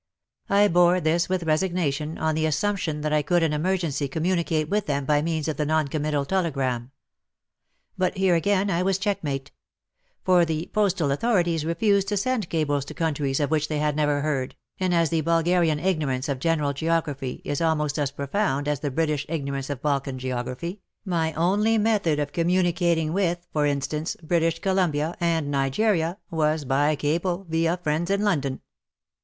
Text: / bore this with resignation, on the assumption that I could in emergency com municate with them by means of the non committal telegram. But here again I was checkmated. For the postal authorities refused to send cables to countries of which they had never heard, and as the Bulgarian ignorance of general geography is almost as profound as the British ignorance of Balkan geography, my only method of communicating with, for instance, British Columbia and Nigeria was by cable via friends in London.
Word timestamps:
/ 0.47 0.47
bore 0.73 0.99
this 0.99 1.29
with 1.29 1.43
resignation, 1.43 2.17
on 2.17 2.33
the 2.33 2.47
assumption 2.47 3.01
that 3.01 3.13
I 3.13 3.21
could 3.21 3.43
in 3.43 3.53
emergency 3.53 4.07
com 4.07 4.23
municate 4.23 4.67
with 4.67 4.87
them 4.87 5.05
by 5.05 5.21
means 5.21 5.47
of 5.47 5.57
the 5.57 5.65
non 5.67 5.87
committal 5.89 6.25
telegram. 6.25 6.89
But 7.99 8.17
here 8.17 8.33
again 8.33 8.71
I 8.71 8.81
was 8.81 8.97
checkmated. 8.97 9.51
For 10.23 10.43
the 10.43 10.71
postal 10.73 11.11
authorities 11.11 11.65
refused 11.65 12.07
to 12.07 12.17
send 12.17 12.49
cables 12.49 12.83
to 12.85 12.95
countries 12.95 13.39
of 13.39 13.51
which 13.51 13.67
they 13.67 13.77
had 13.77 13.95
never 13.95 14.21
heard, 14.21 14.55
and 14.79 14.91
as 14.91 15.11
the 15.11 15.21
Bulgarian 15.21 15.77
ignorance 15.77 16.27
of 16.27 16.39
general 16.39 16.73
geography 16.73 17.43
is 17.45 17.61
almost 17.61 17.99
as 17.99 18.09
profound 18.09 18.67
as 18.67 18.79
the 18.79 18.89
British 18.89 19.27
ignorance 19.29 19.69
of 19.69 19.83
Balkan 19.83 20.17
geography, 20.17 20.81
my 21.05 21.31
only 21.33 21.77
method 21.77 22.17
of 22.17 22.33
communicating 22.33 23.13
with, 23.13 23.45
for 23.53 23.67
instance, 23.67 24.17
British 24.23 24.57
Columbia 24.57 25.15
and 25.19 25.51
Nigeria 25.51 26.17
was 26.31 26.65
by 26.65 26.95
cable 26.95 27.45
via 27.49 27.77
friends 27.77 28.09
in 28.09 28.23
London. 28.23 28.61